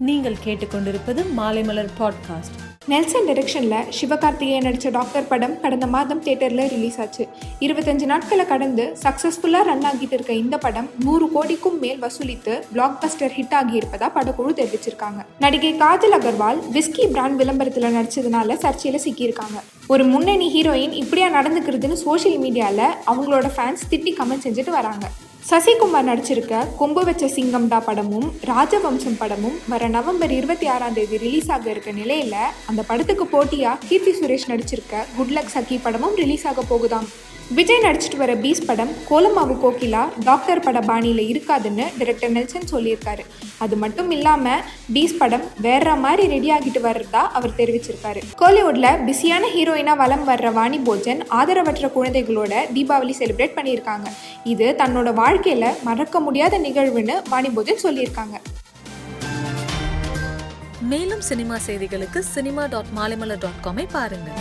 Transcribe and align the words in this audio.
நீங்கள் 0.00 0.36
கேட்டுக்கொண்டிருப்பது 0.44 1.24
Maalaimalar 1.36 1.88
podcast 1.98 2.56
Nelson 2.86 3.26
டைரக்ஷனில் 3.26 3.84
சிவகார்த்திகேயன் 4.00 4.62
நடித்த 4.62 4.90
டாக்டர் 4.90 5.28
படம் 5.28 5.60
கடந்த 5.60 5.86
மாதம் 5.86 6.22
தேட்டரில் 6.22 6.68
ரிலீஸ் 6.68 7.00
ஆச்சு. 7.00 7.28
இருபத்தஞ்சு 7.60 8.04
நாட்களை 8.04 8.46
கடந்து 8.46 8.96
சக்ஸஸ்ஃபுல்லாக 9.02 9.62
ரன் 9.62 9.84
ஆகிட்டு 9.84 10.12
இருக்க 10.12 10.32
இந்த 10.32 10.58
படம் 10.58 10.90
நூறு 11.04 11.30
கோடிக்கும் 11.30 11.78
மேல் 11.78 12.02
வசூலித்து 12.02 12.62
பிளாக் 12.72 13.04
பஸ்டர் 13.04 13.32
ஹிட் 13.38 13.56
ஆகியிருப்பதா 13.60 14.10
படக்குழு 14.14 14.54
தெரிவிச்சிருக்காங்க. 14.60 15.24
நடிகை 15.38 15.74
காஜல் 15.74 16.16
அகர்வால் 16.18 16.58
விஸ்கி 16.72 17.10
பிராண்ட் 17.10 17.36
விளம்பரத்தில் 17.36 17.94
நடிச்சதுனால 17.94 18.58
சர்ச்சையில் 18.64 19.04
சிக்கியிருக்காங்க. 19.04 19.60
ஒரு 19.86 20.04
முன்னணி 20.04 20.62
ஹீரோயின் 20.62 20.92
இப்படியா 20.92 21.42
நடந்துக்கிறதுன்னு 21.42 21.92
சோஷியல் 21.92 22.40
மீடியாவில் 22.40 22.88
அவங்களோட 23.06 23.50
ஃபேன்ஸ் 23.56 23.86
திட்டி 23.90 24.14
கமெண்ட் 24.18 24.44
செஞ்சுட்டு 24.44 24.70
வராங்க. 24.70 25.10
சசிகுமார் 25.48 26.06
நடிச்சிருக்க 26.08 26.60
கொம்பு 26.78 27.02
வச்ச 27.08 27.24
சிங்கம்டா 27.34 27.78
படமும் 27.88 28.26
ராஜவம்சம் 28.50 29.18
படமும் 29.20 29.58
வர 29.72 29.88
நவம்பர் 29.96 30.32
இருபத்தி 30.38 30.66
ஆறாம் 30.74 30.96
தேதி 30.96 31.20
ரிலீஸ் 31.26 31.50
ஆக 31.56 31.70
இருக்க 31.74 31.92
நிலையில 32.00 32.38
அந்த 32.72 32.84
படத்துக்கு 32.88 33.26
போட்டியா 33.34 33.74
கீர்த்தி 33.86 34.14
சுரேஷ் 34.18 34.50
நடிச்சிருக்க 34.52 35.04
குட்லக் 35.20 35.54
சகி 35.54 35.78
படமும் 35.86 36.18
ரிலீஸ் 36.24 36.48
ஆக 36.52 36.66
போகுதாம். 36.72 37.08
விஜய் 37.56 37.82
நடிச்சிட்டு 37.82 38.18
வர 38.20 38.32
பீஸ் 38.44 38.64
படம் 38.68 38.92
கோலமாவு 39.08 39.54
கோகிலா 39.64 40.00
டாக்டர் 40.28 40.62
பட 40.64 40.78
பாணியில் 40.88 41.20
இருக்காதுன்னு 41.32 41.84
டிரெக்டர் 41.98 42.32
நெல்சன் 42.36 42.66
சொல்லியிருக்காரு. 42.72 43.22
அது 43.64 43.74
மட்டும் 43.82 44.10
இல்லாமல் 44.16 44.62
பீஸ் 44.94 45.14
படம் 45.20 45.44
வேற 45.66 45.94
மாதிரி 46.04 46.24
ரெடி 46.32 46.48
ஆகிட்டு 46.54 46.80
வர்றதா 46.86 47.22
அவர் 47.38 47.54
தெரிவிச்சிருக்காரு. 47.60 48.22
கோலிவுட்ல 48.40 48.88
பிஸியான 49.08 49.44
ஹீரோயினாக 49.56 50.00
வலம் 50.02 50.24
வர்ற 50.30 50.50
வாணி 50.58 50.80
போஜன் 50.88 51.22
ஆதரவற்ற 51.40 51.90
குழந்தைகளோட 51.98 52.64
தீபாவளி 52.74 53.14
செலிப்ரேட் 53.20 53.56
பண்ணியிருக்காங்க. 53.58 54.08
இது 54.54 54.66
தன்னோட 54.82 55.12
வாழ்க்கையில் 55.36 55.80
மறக்க 55.86 56.20
முடியாத 56.26 56.58
நிகழ்வுன்னு 56.58 57.14
மணிபூஜன் 57.32 57.82
சொல்லியிருக்காங்க. 57.82 58.36
மேலும் 60.92 61.24
சினிமா 61.30 61.56
செய்திகளுக்கு 61.66 62.20
சினிமா 62.34 62.66
டாட் 62.66 62.92
மாலைமலர் 62.96 63.42
டாட் 63.44 63.60
காமை 63.66 63.84
பாருங்கள். 63.92 64.40